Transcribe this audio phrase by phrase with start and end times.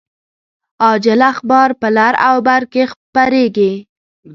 [0.83, 3.73] عاجل اخبار په لر او بر کې خپریږي